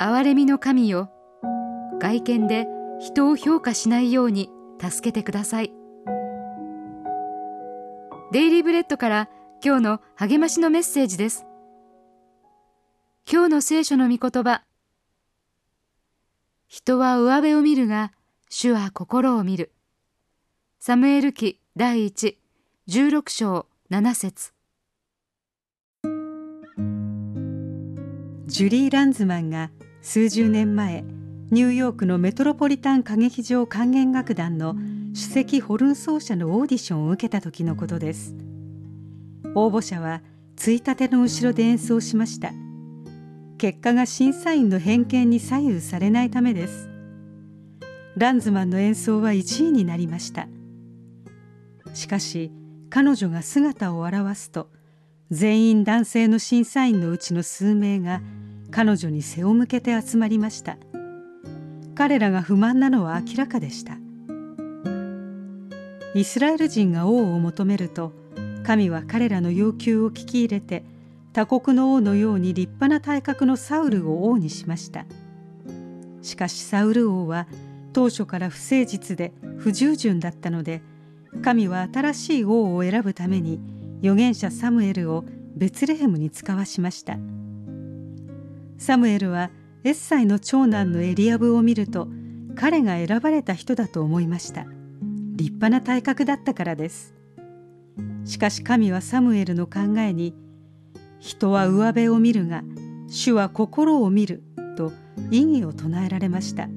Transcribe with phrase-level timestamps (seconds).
[0.00, 1.08] 憐れみの神よ
[2.00, 2.66] 外見で
[3.00, 4.50] 人を評価しないように
[4.80, 5.72] 助けてください。
[8.32, 9.28] デイリーブレッドから
[9.64, 11.46] 今日の励ましのメッセージです。
[13.30, 14.62] 今日の聖書の御言葉。
[16.66, 18.12] 人は上辺を見るが
[18.50, 19.72] 主は心を見る。
[20.80, 22.38] サムエル記第一
[22.88, 24.52] 16章7節。
[28.46, 29.70] ジュリー・ランズマンが
[30.06, 31.02] 数十年前
[31.50, 38.34] ニューヨークのメトロポリタン歌劇場管弦楽団の首席ホルン奏者のオーディションを受けた時のことです。
[39.54, 40.20] 応募者は
[40.56, 42.52] ついたての後ろで演奏しました。
[43.56, 46.90] 結果が審査員の偏見に左右されないためです。
[48.18, 50.48] ランズマンの演奏は1位になりました。
[51.94, 52.52] しかし
[52.90, 54.68] 彼女が姿を現すと
[55.30, 58.20] 全員男性の審査員のうちの数名が
[58.74, 60.78] 彼女に背を向けて集まりました。
[61.94, 63.98] 彼らが不満なのは明らかでした。
[66.16, 68.12] イスラエル人が王を求めると
[68.64, 70.84] 神は彼らの要求を聞き入れて
[71.32, 75.06] 他国の王のように立派な体格のサウルを王にしました。
[76.22, 77.46] しかしサウル王は
[77.92, 80.82] 当初から不誠実で不従順だったので
[81.42, 83.60] 神は新しい王を選ぶために
[84.00, 87.16] 預言者サムエルをベツレヘムに使わしました。
[88.84, 89.50] サムエルは
[89.82, 92.06] エッサイの長男のエリアブを見ると
[92.54, 94.66] 彼が選ばれた人だと思いました。
[95.36, 97.14] 立派な体格だったからです。
[98.26, 100.34] しかし神はサムエルの考えに
[101.18, 102.62] 人は上辺を見るが
[103.08, 104.42] 主は心を見る
[104.76, 104.92] と
[105.30, 106.68] 意義を唱えられました。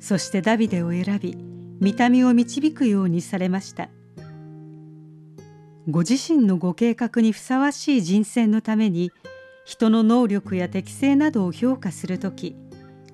[0.00, 1.34] そしてダビデを選び
[1.80, 3.88] 見た目を導くようにされました。
[5.88, 9.12] ご自身のご計画にふさわしい人選のために
[9.64, 12.56] 人の能力や適性などを評価する時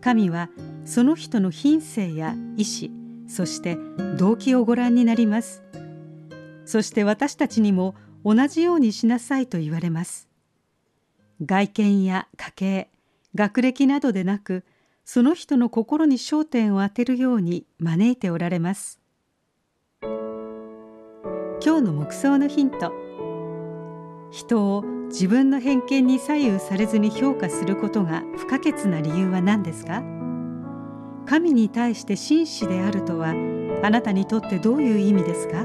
[0.00, 0.50] 神は
[0.84, 2.92] その人の品性や意志
[3.26, 3.76] そして
[4.16, 5.62] 動機をご覧になります。
[6.64, 7.94] そして私たちにも
[8.24, 10.28] 同じようにしなさいと言われます。
[11.44, 12.90] 外見や家系
[13.34, 14.64] 学歴などでなく
[15.04, 19.00] その人の心に焦点を当てるように招いておられます。
[20.02, 22.92] 今日の目想のヒント。
[24.30, 30.02] 人を自分の偏見に左右されずに評価することが不可欠な理由は何ですか？
[31.26, 33.30] 神に対して真摯であるとは
[33.82, 35.64] あなたにとってどういう意味ですか？